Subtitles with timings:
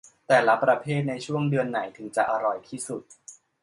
[0.27, 3.03] แต่ละประเภทในช่วงเดือนไหนถึงจะอร่อยที่สุด